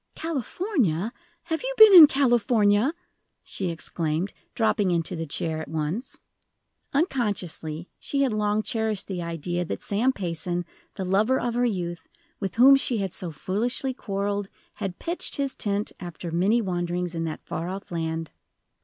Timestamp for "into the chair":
4.89-5.61